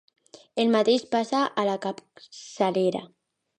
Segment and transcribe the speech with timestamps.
[0.63, 3.07] El mateix passa a la capçalera.